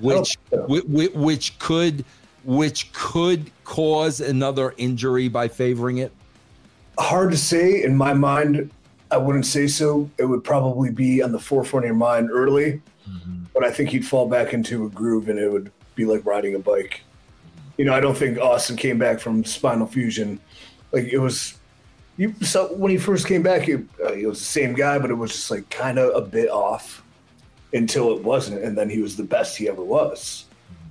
which 0.00 0.36
oh, 0.52 0.56
so. 0.56 0.66
which, 0.66 0.84
which 0.84 1.12
which 1.14 1.58
could 1.58 2.04
which 2.44 2.92
could 2.92 3.50
cause 3.64 4.20
another 4.20 4.74
injury 4.76 5.28
by 5.28 5.48
favoring 5.48 5.98
it? 5.98 6.12
Hard 6.98 7.30
to 7.30 7.36
say. 7.36 7.82
In 7.82 7.96
my 7.96 8.12
mind, 8.14 8.70
I 9.10 9.16
wouldn't 9.16 9.46
say 9.46 9.66
so. 9.66 10.10
It 10.18 10.24
would 10.24 10.42
probably 10.42 10.90
be 10.90 11.22
on 11.22 11.32
the 11.32 11.38
forefront 11.38 11.84
of 11.84 11.88
your 11.88 11.96
mind 11.96 12.30
early, 12.30 12.80
mm-hmm. 13.08 13.44
but 13.54 13.64
I 13.64 13.70
think 13.70 13.90
he'd 13.90 14.06
fall 14.06 14.28
back 14.28 14.52
into 14.52 14.86
a 14.86 14.88
groove 14.88 15.28
and 15.28 15.38
it 15.38 15.50
would 15.50 15.70
be 15.94 16.04
like 16.04 16.24
riding 16.24 16.54
a 16.54 16.58
bike. 16.58 17.02
You 17.76 17.84
know, 17.84 17.94
I 17.94 18.00
don't 18.00 18.16
think 18.16 18.38
Austin 18.38 18.76
came 18.76 18.98
back 18.98 19.20
from 19.20 19.44
spinal 19.44 19.86
fusion. 19.86 20.40
Like 20.92 21.04
it 21.04 21.18
was, 21.18 21.58
you 22.22 22.34
so 22.40 22.72
when 22.74 22.90
he 22.90 22.96
first 22.98 23.26
came 23.26 23.42
back, 23.42 23.62
he, 23.62 23.74
uh, 24.04 24.12
he 24.12 24.26
was 24.26 24.38
the 24.38 24.44
same 24.44 24.74
guy, 24.74 24.98
but 24.98 25.10
it 25.10 25.14
was 25.14 25.32
just 25.32 25.50
like 25.50 25.68
kind 25.70 25.98
of 25.98 26.14
a 26.14 26.26
bit 26.26 26.48
off 26.50 27.02
until 27.72 28.16
it 28.16 28.22
wasn't, 28.22 28.62
and 28.62 28.76
then 28.76 28.88
he 28.88 29.00
was 29.00 29.16
the 29.16 29.24
best 29.24 29.56
he 29.56 29.68
ever 29.68 29.82
was. 29.82 30.44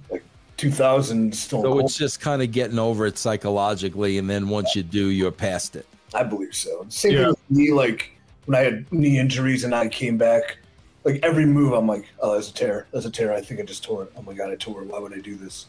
Like 0.10 0.24
2000 0.58 1.34
Stone 1.34 1.62
So 1.64 1.68
Cold. 1.72 1.84
it's 1.86 1.98
just 1.98 2.20
kind 2.20 2.42
of 2.42 2.52
getting 2.52 2.80
over 2.80 3.06
it 3.06 3.18
psychologically, 3.18 4.18
and 4.18 4.30
then 4.30 4.50
once 4.50 4.76
you 4.76 4.84
do, 4.84 5.08
you're 5.08 5.32
past 5.32 5.76
it. 5.76 5.86
I 6.14 6.24
believe 6.24 6.54
so. 6.56 6.86
Same 6.90 7.14
Yeah. 7.14 7.20
thing 7.20 7.28
with 7.30 7.52
me. 7.58 7.72
Like 7.72 8.12
when 8.46 8.60
I 8.60 8.64
had 8.64 8.92
knee 8.92 9.18
injuries 9.18 9.64
and 9.64 9.74
I 9.74 9.88
came 9.88 10.18
back, 10.18 10.58
like 11.06 11.20
every 11.24 11.46
move, 11.46 11.74
I'm 11.74 11.88
like, 11.88 12.06
oh, 12.20 12.34
that's 12.36 12.50
a 12.50 12.54
tear. 12.54 12.88
That's 12.92 13.06
a 13.06 13.12
tear. 13.12 13.32
I 13.34 13.42
think 13.42 13.60
I 13.60 13.64
just 13.64 13.84
tore 13.84 14.04
it. 14.04 14.12
Oh 14.18 14.22
my 14.24 14.34
god, 14.34 14.52
I 14.52 14.56
tore 14.56 14.82
it. 14.82 14.88
Why 14.90 15.00
would 15.00 15.14
I 15.14 15.20
do 15.20 15.36
this? 15.36 15.68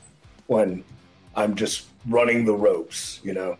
When 0.49 0.83
I'm 1.37 1.55
just 1.55 1.87
running 2.09 2.45
the 2.45 2.55
ropes, 2.55 3.21
you 3.23 3.33
know. 3.35 3.57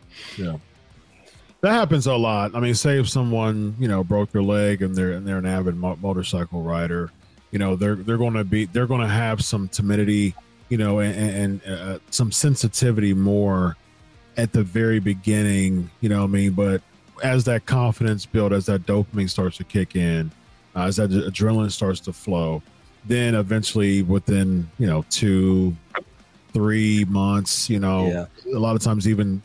That 1.63 1.75
happens 1.75 2.09
a 2.09 2.15
lot. 2.17 2.57
I 2.57 2.61
mean, 2.61 2.75
say 2.75 2.99
if 2.99 3.09
someone 3.09 3.77
you 3.79 3.87
know 3.87 4.03
broke 4.03 4.33
their 4.33 4.43
leg 4.43 4.83
and 4.83 4.97
they're 4.97 5.13
and 5.13 5.27
they're 5.27 5.39
an 5.39 5.47
avid 5.47 5.77
mo- 5.77 5.97
motorcycle 6.03 6.63
rider, 6.63 7.13
you 7.53 7.59
know 7.61 7.77
they're 7.77 7.95
they're 7.95 8.19
going 8.19 8.35
to 8.35 8.43
be 8.43 8.65
they're 8.65 8.89
going 8.89 9.01
to 9.01 9.07
have 9.07 9.45
some 9.45 9.69
timidity, 9.69 10.35
you 10.71 10.77
know, 10.77 10.99
and, 10.99 11.61
and 11.65 11.73
uh, 11.73 11.99
some 12.11 12.33
sensitivity 12.33 13.15
more 13.15 13.77
at 14.37 14.53
the 14.53 14.65
very 14.65 14.99
beginning. 14.99 15.89
You 16.01 16.09
know, 16.09 16.23
what 16.23 16.31
I 16.31 16.33
mean, 16.33 16.53
but 16.53 16.83
as 17.23 17.45
that 17.45 17.65
confidence 17.65 18.27
build, 18.27 18.53
as 18.53 18.67
that 18.67 18.85
dopamine 18.85 19.31
starts 19.31 19.57
to 19.59 19.65
kick 19.65 19.95
in, 19.95 20.33
uh, 20.75 20.87
as 20.87 20.97
that 20.97 21.11
adrenaline 21.11 21.71
starts 21.71 22.01
to 22.01 22.13
flow, 22.13 22.61
then 23.05 23.37
eventually 23.37 24.03
within 24.03 24.69
you 24.81 24.89
know 24.89 25.05
two, 25.11 25.77
three 26.53 27.05
months, 27.05 27.71
you 27.71 27.79
know, 27.79 28.09
Yeah. 28.09 28.53
a 28.53 28.59
lot 28.59 28.75
of 28.75 28.83
times 28.83 29.07
even 29.07 29.41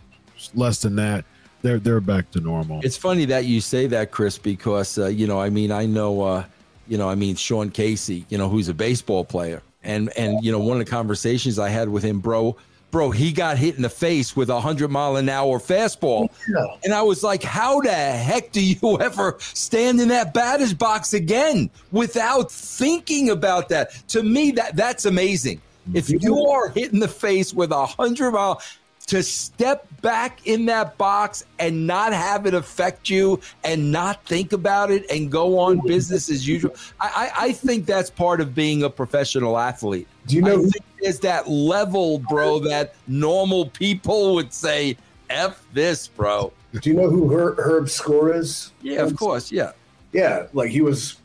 less 0.56 0.82
than 0.82 0.96
that 0.96 1.24
they're 1.68 1.80
they're 1.80 2.00
back 2.00 2.32
to 2.32 2.40
normal 2.40 2.80
It's 2.84 2.98
funny 2.98 3.26
that 3.26 3.46
you 3.46 3.60
say 3.62 3.88
that, 3.88 4.12
Chris, 4.12 4.38
because 4.38 4.98
uh, 4.98 5.08
you 5.08 5.28
know, 5.28 5.40
I 5.40 5.50
mean, 5.50 5.72
I 5.72 5.86
know, 5.86 6.22
uh, 6.22 6.46
you 6.88 6.98
know, 6.98 7.10
I 7.10 7.16
mean, 7.16 7.36
Sean 7.36 7.70
Casey, 7.70 8.26
you 8.30 8.38
know, 8.38 8.48
who's 8.50 8.70
a 8.70 8.74
baseball 8.74 9.26
player, 9.26 9.62
and 9.84 10.10
and 10.18 10.44
you 10.44 10.52
know, 10.52 10.60
one 10.60 10.80
of 10.80 10.86
the 10.86 10.90
conversations 10.90 11.60
I 11.60 11.70
had 11.70 11.90
with 11.90 12.04
him, 12.04 12.20
bro, 12.22 12.56
bro, 12.92 13.12
he 13.12 13.34
got 13.34 13.58
hit 13.58 13.76
in 13.76 13.82
the 13.82 13.90
face 13.90 14.36
with 14.36 14.50
a 14.50 14.62
hundred 14.62 14.90
mile 14.92 15.18
an 15.18 15.28
hour 15.28 15.60
fastball, 15.60 16.30
Yeah. 16.48 16.66
and 16.86 16.94
I 16.94 17.02
was 17.02 17.22
like, 17.24 17.44
how 17.44 17.82
the 17.82 17.92
heck 17.94 18.52
do 18.54 18.64
you 18.64 18.98
ever 19.02 19.36
stand 19.40 20.00
in 20.00 20.08
that 20.08 20.34
batter's 20.34 20.74
box 20.74 21.14
again 21.14 21.70
without 21.92 22.50
thinking 22.52 23.30
about 23.30 23.68
that? 23.70 23.92
To 24.10 24.24
me, 24.24 24.52
that 24.52 24.76
that's 24.78 25.06
amazing. 25.06 25.62
If 25.94 26.10
you 26.10 26.46
are 26.48 26.70
hit 26.70 26.92
in 26.94 27.00
the 27.00 27.08
face 27.08 27.54
with 27.54 27.72
a 27.72 27.86
hundred 27.86 28.32
mile 28.32 28.62
to 29.08 29.24
step 29.24 29.88
back 30.02 30.46
in 30.46 30.66
that 30.66 30.98
box 30.98 31.46
and 31.60 31.88
not 31.88 32.14
have 32.14 32.46
it 32.46 32.54
affect 32.54 33.10
you 33.10 33.40
and 33.64 33.92
not 33.92 34.24
think 34.26 34.54
about 34.54 34.92
it 34.92 35.10
and 35.10 35.32
go 35.32 35.58
on 35.58 35.80
business 35.88 36.30
as 36.30 36.48
usual. 36.48 36.76
I, 37.00 37.32
I, 37.40 37.46
I 37.46 37.52
think 37.54 37.86
that's 37.86 38.10
part 38.10 38.42
of 38.42 38.54
being 38.54 38.84
a 38.84 38.90
professional 38.90 39.58
athlete. 39.58 40.08
Do 40.28 40.36
you 40.36 40.42
know? 40.42 40.70
there's 41.02 41.20
that 41.20 41.50
level, 41.50 42.20
bro, 42.20 42.60
that 42.60 42.96
normal 43.08 43.70
people 43.70 44.36
would 44.36 44.52
say, 44.52 44.98
F 45.30 45.66
this, 45.74 46.08
bro. 46.08 46.52
Do 46.82 46.90
you 46.90 46.96
know 46.96 47.10
who 47.10 47.30
Her- 47.30 47.56
Herb 47.62 47.90
Score 47.90 48.34
is? 48.34 48.72
Yeah, 48.82 49.02
of 49.04 49.16
course. 49.16 49.52
Yeah. 49.52 49.72
Yeah, 50.12 50.48
like 50.54 50.70
he 50.70 50.82
was 50.82 51.18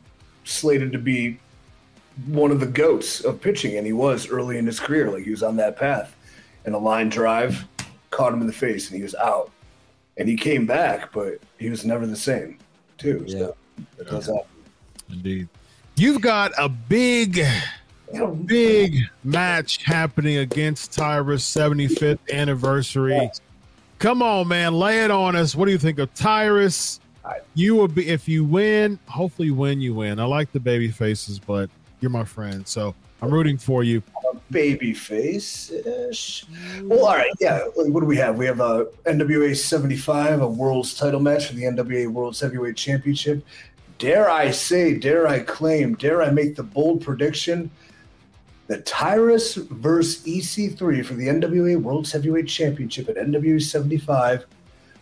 slated 0.44 0.92
to 0.92 0.98
be 0.98 1.38
one 2.26 2.50
of 2.50 2.60
the 2.60 2.66
goats 2.66 3.20
of 3.20 3.40
pitching, 3.40 3.76
and 3.76 3.86
he 3.86 3.92
was 3.92 4.28
early 4.28 4.58
in 4.58 4.66
his 4.66 4.78
career. 4.78 5.10
Like 5.10 5.24
he 5.24 5.30
was 5.30 5.42
on 5.42 5.56
that 5.56 5.76
path, 5.76 6.14
and 6.64 6.74
a 6.74 6.78
line 6.78 7.08
drive 7.08 7.64
caught 8.12 8.32
him 8.32 8.40
in 8.40 8.46
the 8.46 8.52
face, 8.52 8.88
and 8.88 8.96
he 8.96 9.02
was 9.02 9.16
out. 9.16 9.50
And 10.16 10.28
he 10.28 10.36
came 10.36 10.66
back, 10.66 11.12
but 11.12 11.40
he 11.58 11.68
was 11.70 11.84
never 11.84 12.06
the 12.06 12.14
same, 12.14 12.58
too. 12.98 13.24
So 13.26 13.56
it 13.98 14.08
does 14.08 14.26
happen. 14.26 14.44
indeed. 15.10 15.48
You've 15.96 16.20
got 16.20 16.52
a 16.58 16.68
big 16.68 17.44
big 18.44 18.98
match 19.24 19.82
happening 19.84 20.36
against 20.36 20.92
tyrus 20.92 21.42
75th 21.50 22.18
anniversary. 22.30 23.30
Come 23.98 24.22
on 24.22 24.48
man. 24.48 24.74
Lay 24.74 25.02
it 25.02 25.10
on 25.10 25.34
us. 25.34 25.54
What 25.54 25.64
do 25.64 25.72
you 25.72 25.78
think 25.78 25.98
of 25.98 26.12
tyrus? 26.12 27.00
You 27.54 27.74
will 27.74 27.88
be 27.88 28.08
if 28.08 28.28
you 28.28 28.44
win 28.44 28.98
hopefully 29.06 29.50
when 29.50 29.80
you 29.80 29.94
win. 29.94 30.20
I 30.20 30.24
like 30.24 30.52
the 30.52 30.60
baby 30.60 30.88
faces 30.88 31.38
but 31.38 31.70
you're 32.02 32.10
my 32.10 32.24
friend 32.24 32.66
so 32.66 32.94
i'm 33.22 33.30
rooting 33.30 33.56
for 33.56 33.84
you 33.84 34.02
Baby 34.52 34.94
face 34.94 35.70
ish. 35.70 36.44
Well, 36.82 37.06
all 37.06 37.16
right, 37.16 37.32
yeah. 37.40 37.60
What 37.74 38.00
do 38.00 38.06
we 38.06 38.16
have? 38.18 38.36
We 38.36 38.46
have 38.46 38.60
a 38.60 38.86
NWA 39.04 39.56
75, 39.56 40.42
a 40.42 40.46
world's 40.46 40.94
title 40.94 41.20
match 41.20 41.46
for 41.46 41.54
the 41.54 41.64
NWA 41.64 42.06
World's 42.08 42.40
Heavyweight 42.40 42.76
Championship. 42.76 43.44
Dare 43.98 44.30
I 44.30 44.50
say, 44.50 44.98
dare 44.98 45.26
I 45.26 45.40
claim, 45.40 45.94
dare 45.94 46.22
I 46.22 46.30
make 46.30 46.54
the 46.54 46.62
bold 46.62 47.02
prediction 47.02 47.70
that 48.66 48.86
Tyrus 48.86 49.54
versus 49.54 50.24
EC3 50.24 51.04
for 51.04 51.14
the 51.14 51.28
NWA 51.28 51.76
World's 51.80 52.12
Heavyweight 52.12 52.48
Championship 52.48 53.08
at 53.08 53.16
NWA 53.16 53.60
75 53.60 54.46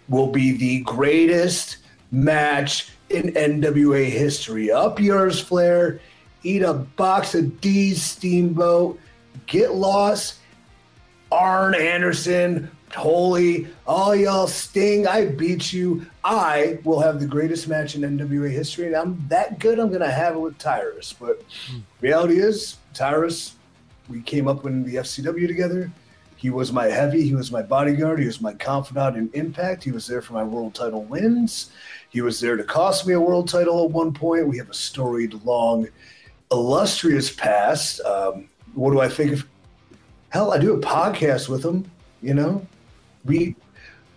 will 0.08 0.28
be 0.28 0.56
the 0.56 0.80
greatest 0.80 1.78
match 2.10 2.90
in 3.10 3.32
NWA 3.32 4.06
history. 4.06 4.70
Up 4.70 5.00
yours, 5.00 5.40
Flair. 5.40 6.00
Eat 6.42 6.62
a 6.62 6.74
box 6.74 7.34
of 7.34 7.60
D's 7.60 8.02
Steamboat. 8.02 8.98
Get 9.46 9.74
lost. 9.74 10.36
Arn 11.32 11.74
Anderson, 11.76 12.70
Holy, 12.96 13.68
all 13.86 14.16
y'all 14.16 14.48
Sting, 14.48 15.06
I 15.06 15.26
beat 15.26 15.72
you. 15.72 16.04
I 16.24 16.78
will 16.82 17.00
have 17.00 17.20
the 17.20 17.26
greatest 17.26 17.68
match 17.68 17.94
in 17.94 18.02
NWA 18.02 18.50
history, 18.50 18.86
and 18.86 18.96
I'm 18.96 19.24
that 19.28 19.60
good. 19.60 19.78
I'm 19.78 19.92
gonna 19.92 20.10
have 20.10 20.34
it 20.34 20.40
with 20.40 20.58
Tyrus. 20.58 21.12
But 21.12 21.42
reality 22.00 22.40
is, 22.40 22.78
Tyrus, 22.94 23.54
we 24.08 24.22
came 24.22 24.48
up 24.48 24.66
in 24.66 24.82
the 24.82 24.96
FCW 24.96 25.46
together. 25.46 25.90
He 26.34 26.50
was 26.50 26.72
my 26.72 26.86
heavy. 26.86 27.22
He 27.22 27.34
was 27.34 27.52
my 27.52 27.62
bodyguard. 27.62 28.18
He 28.18 28.26
was 28.26 28.40
my 28.40 28.54
confidant 28.54 29.16
in 29.16 29.30
Impact. 29.34 29.84
He 29.84 29.92
was 29.92 30.06
there 30.06 30.22
for 30.22 30.32
my 30.32 30.42
world 30.42 30.74
title 30.74 31.04
wins. 31.04 31.70
He 32.08 32.22
was 32.22 32.40
there 32.40 32.56
to 32.56 32.64
cost 32.64 33.06
me 33.06 33.12
a 33.12 33.20
world 33.20 33.48
title 33.48 33.84
at 33.84 33.90
one 33.90 34.12
point. 34.12 34.48
We 34.48 34.58
have 34.58 34.70
a 34.70 34.74
storied, 34.74 35.34
long, 35.44 35.86
illustrious 36.50 37.30
past. 37.30 38.00
Um, 38.00 38.48
what 38.74 38.92
do 38.92 39.00
I 39.00 39.08
think 39.08 39.32
of 39.32 39.46
hell, 40.30 40.52
I 40.52 40.58
do 40.58 40.74
a 40.74 40.80
podcast 40.80 41.48
with 41.48 41.64
him. 41.64 41.90
You 42.22 42.34
know, 42.34 42.66
we 43.24 43.54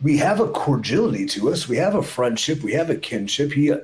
we 0.02 0.18
have 0.18 0.40
a 0.40 0.48
cordiality 0.48 1.26
to 1.28 1.50
us. 1.52 1.68
We 1.68 1.78
have 1.78 1.96
a 1.96 2.04
friendship. 2.04 2.62
We 2.62 2.74
have 2.74 2.90
a 2.90 2.96
kinship. 2.96 3.52
He 3.52 3.72
uh, 3.72 3.80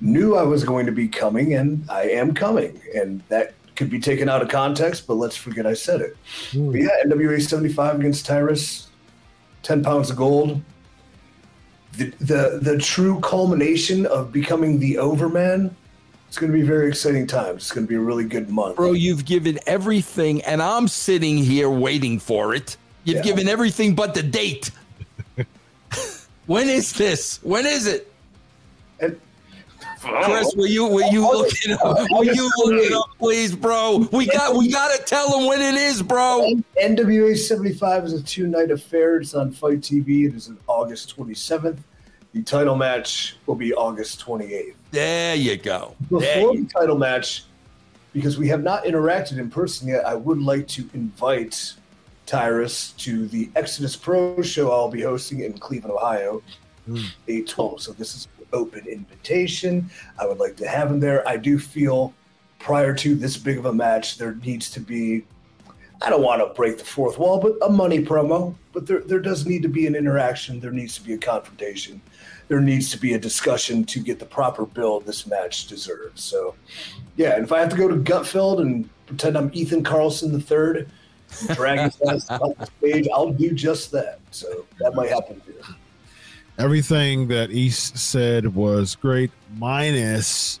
knew 0.00 0.36
I 0.36 0.42
was 0.42 0.64
going 0.64 0.86
to 0.86 0.92
be 0.92 1.08
coming, 1.08 1.54
and 1.54 1.84
I 1.90 2.02
am 2.02 2.34
coming, 2.34 2.80
and 2.94 3.22
that 3.28 3.54
could 3.76 3.90
be 3.90 4.00
taken 4.00 4.28
out 4.28 4.42
of 4.42 4.48
context. 4.48 5.06
But 5.06 5.14
let's 5.14 5.36
forget 5.36 5.66
I 5.66 5.74
said 5.74 6.00
it. 6.00 6.16
Hmm. 6.52 6.72
But 6.72 6.80
yeah, 6.80 7.04
NWA 7.06 7.40
75 7.40 8.00
against 8.00 8.26
Tyrus, 8.26 8.88
10 9.62 9.82
pounds 9.82 10.10
of 10.10 10.16
gold. 10.16 10.60
The, 11.92 12.06
the 12.20 12.60
the 12.62 12.78
true 12.78 13.18
culmination 13.20 14.06
of 14.06 14.30
becoming 14.30 14.78
the 14.78 14.98
Overman. 14.98 15.74
It's 16.30 16.38
going 16.38 16.52
to 16.52 16.56
be 16.56 16.62
very 16.62 16.86
exciting 16.86 17.26
times. 17.26 17.62
It's 17.62 17.72
going 17.72 17.84
to 17.84 17.88
be 17.88 17.96
a 17.96 18.00
really 18.00 18.22
good 18.22 18.48
month. 18.50 18.76
Bro, 18.76 18.92
you've 18.92 19.24
given 19.24 19.58
everything, 19.66 20.40
and 20.42 20.62
I'm 20.62 20.86
sitting 20.86 21.38
here 21.38 21.68
waiting 21.68 22.20
for 22.20 22.54
it. 22.54 22.76
You've 23.02 23.16
Yeah. 23.16 23.22
given 23.22 23.48
everything 23.48 23.96
but 23.96 24.14
the 24.14 24.22
date. 24.22 24.70
when 26.46 26.68
is 26.68 26.92
this? 26.92 27.42
When 27.42 27.66
is 27.66 27.88
it? 27.88 28.12
And- 29.00 29.18
Chris, 30.22 30.54
will 30.54 30.68
you 30.68 30.86
will 30.86 31.10
you 31.12 31.22
look 31.22 31.50
it 31.50 31.78
up? 31.84 31.98
Will 32.10 32.24
you 32.24 32.48
look 32.58 32.84
it 32.84 32.92
up, 32.92 33.06
please, 33.18 33.54
bro? 33.54 34.08
We 34.12 34.26
got 34.26 34.56
we 34.56 34.70
gotta 34.70 35.02
tell 35.02 35.30
them 35.30 35.46
when 35.48 35.60
it 35.60 35.74
is, 35.74 36.00
bro. 36.00 36.48
NWA 36.80 37.36
75 37.36 38.04
is 38.04 38.12
a 38.14 38.22
two 38.22 38.46
night 38.46 38.70
affair. 38.70 39.16
It's 39.16 39.34
on 39.34 39.50
FITE 39.50 39.80
TV. 39.80 40.26
It 40.28 40.34
is 40.36 40.48
on 40.48 40.56
August 40.68 41.14
27th. 41.18 41.78
The 42.32 42.42
title 42.42 42.76
match 42.76 43.36
will 43.46 43.56
be 43.56 43.74
August 43.74 44.20
28th. 44.24 44.74
There 44.92 45.34
you 45.34 45.56
go. 45.56 45.94
There 46.10 46.20
Before 46.20 46.54
you- 46.54 46.64
the 46.64 46.72
title 46.72 46.96
match, 46.98 47.44
because 48.12 48.38
we 48.38 48.48
have 48.48 48.62
not 48.62 48.84
interacted 48.84 49.38
in 49.38 49.50
person 49.50 49.88
yet, 49.88 50.06
I 50.06 50.14
would 50.14 50.40
like 50.40 50.66
to 50.68 50.88
invite 50.94 51.74
Tyrus 52.26 52.92
to 52.98 53.26
the 53.28 53.50
Exodus 53.56 53.96
Pro 53.96 54.40
show 54.42 54.70
I'll 54.70 54.88
be 54.90 55.02
hosting 55.02 55.40
in 55.40 55.54
Cleveland, 55.54 55.96
Ohio, 55.96 56.42
Hmm. 56.86 56.96
812. 57.28 57.82
So 57.82 57.92
this 57.92 58.14
is 58.14 58.28
an 58.38 58.46
open 58.52 58.86
invitation. 58.86 59.90
I 60.18 60.26
would 60.26 60.38
like 60.38 60.56
to 60.56 60.68
have 60.68 60.90
him 60.90 61.00
there. 61.00 61.26
I 61.28 61.36
do 61.36 61.58
feel 61.58 62.14
prior 62.60 62.94
to 62.94 63.14
this 63.16 63.36
big 63.36 63.58
of 63.58 63.66
a 63.66 63.72
match, 63.72 64.18
there 64.18 64.34
needs 64.44 64.70
to 64.70 64.80
be, 64.80 65.24
I 66.02 66.08
don't 66.08 66.22
want 66.22 66.40
to 66.40 66.54
break 66.54 66.78
the 66.78 66.84
fourth 66.84 67.18
wall, 67.18 67.38
but 67.38 67.56
a 67.62 67.70
money 67.70 68.02
promo. 68.04 68.54
But 68.72 68.86
there, 68.86 69.00
there 69.00 69.20
does 69.20 69.46
need 69.46 69.62
to 69.62 69.68
be 69.68 69.86
an 69.86 69.94
interaction. 69.94 70.60
There 70.60 70.70
needs 70.70 70.94
to 70.94 71.02
be 71.02 71.12
a 71.12 71.18
confrontation. 71.18 72.00
There 72.48 72.60
needs 72.60 72.90
to 72.90 72.98
be 72.98 73.14
a 73.14 73.18
discussion 73.18 73.84
to 73.84 74.00
get 74.00 74.18
the 74.18 74.24
proper 74.24 74.64
build 74.64 75.06
this 75.06 75.26
match 75.26 75.66
deserves. 75.66 76.22
So, 76.22 76.54
yeah, 77.16 77.34
and 77.34 77.44
if 77.44 77.52
I 77.52 77.60
have 77.60 77.68
to 77.70 77.76
go 77.76 77.86
to 77.88 77.96
Gutfeld 77.96 78.60
and 78.60 78.88
pretend 79.06 79.36
I'm 79.36 79.50
Ethan 79.52 79.82
Carlson 79.82 80.32
the 80.32 80.40
third, 80.40 80.88
drag 81.54 81.80
his 81.80 82.00
ass 82.08 82.30
off 82.30 82.56
the 82.56 82.66
stage, 82.78 83.06
I'll 83.12 83.32
do 83.32 83.52
just 83.52 83.92
that. 83.92 84.20
So 84.30 84.66
that 84.78 84.94
might 84.94 85.10
happen 85.10 85.42
here. 85.44 85.62
Everything 86.58 87.28
that 87.28 87.50
East 87.50 87.98
said 87.98 88.54
was 88.54 88.94
great, 88.94 89.30
minus 89.56 90.60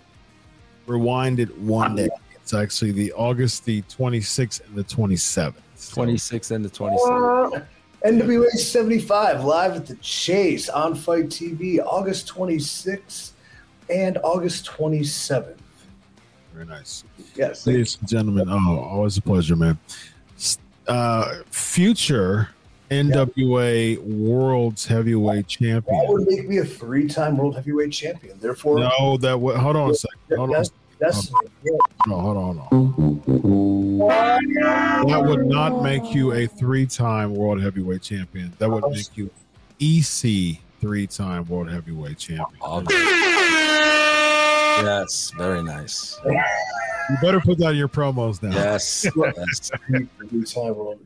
rewind 0.86 1.40
it 1.40 1.56
one 1.58 1.96
day. 1.96 2.08
It's 2.50 2.54
actually 2.56 2.90
the 2.90 3.12
August 3.12 3.64
the 3.64 3.80
26th 3.82 4.66
and 4.66 4.74
the 4.74 4.82
27th. 4.82 5.54
So, 5.76 5.94
26 5.94 6.50
and 6.50 6.64
the 6.64 6.68
27. 6.68 7.62
NWA 8.04 8.50
75 8.50 9.44
live 9.44 9.76
at 9.76 9.86
the 9.86 9.94
Chase 9.96 10.68
on 10.68 10.96
FITE 10.96 11.26
TV, 11.26 11.78
August 11.78 12.26
26th 12.26 13.30
and 13.88 14.18
August 14.24 14.66
27th. 14.66 15.54
Very 16.52 16.66
nice. 16.66 17.04
Yes. 17.36 17.68
Ladies 17.68 17.98
and 18.00 18.08
gentlemen, 18.08 18.48
oh, 18.48 18.80
always 18.80 19.16
a 19.16 19.22
pleasure, 19.22 19.54
man. 19.54 19.78
Uh, 20.88 21.42
future 21.52 22.48
NWA 22.90 23.98
World's 23.98 24.84
Heavyweight 24.86 25.44
That 25.44 25.48
Champion. 25.48 26.04
would 26.08 26.26
make 26.26 26.48
me 26.48 26.56
a 26.58 26.64
three 26.64 27.06
time 27.06 27.36
world 27.36 27.54
heavyweight 27.54 27.92
champion. 27.92 28.36
Therefore, 28.40 28.80
No, 28.80 29.16
that 29.18 29.40
would. 29.40 29.56
Hold 29.56 29.76
on 29.76 29.90
a 29.90 29.94
second. 29.94 30.36
Hold 30.36 30.56
on. 30.56 30.64
A 31.00 31.04
that's, 31.04 31.28
second. 31.28 31.50
that's 31.64 31.78
Hold 32.06 32.36
on, 32.36 32.44
hold 32.44 32.58
on, 32.58 32.66
hold 32.66 34.02
on. 34.02 35.06
That 35.06 35.24
would 35.24 35.46
not 35.46 35.82
make 35.82 36.14
you 36.14 36.32
a 36.32 36.46
three-time 36.46 37.34
world 37.34 37.60
heavyweight 37.60 38.02
champion. 38.02 38.52
That 38.58 38.70
would 38.70 38.84
make 38.90 39.16
you 39.16 39.30
EC 39.80 40.58
three-time 40.80 41.46
world 41.46 41.70
heavyweight 41.70 42.18
champion. 42.18 42.86
Yes, 44.82 45.32
very 45.36 45.62
nice. 45.62 46.18
You 46.24 47.16
better 47.20 47.40
put 47.40 47.58
that 47.58 47.70
in 47.70 47.76
your 47.76 47.88
promos 47.88 48.42
now. 48.42 48.50
Yes. 48.50 49.06
yes. 49.16 49.70
three 50.28 50.44
time 50.44 50.76
world. 50.76 50.98